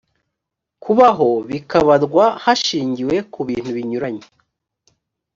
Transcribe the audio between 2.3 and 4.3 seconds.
hashingiwe ku bintu binyuranye